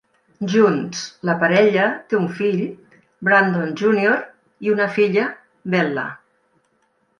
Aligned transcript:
Junts, 0.51 1.01
la 1.29 1.35
parella 1.43 1.83
té 2.13 2.17
un 2.21 2.25
fill, 2.39 2.63
Brandon 3.29 3.77
Junior, 3.83 4.17
i 4.69 4.75
una 4.79 4.91
filla, 4.99 5.29
Bella. 5.77 6.11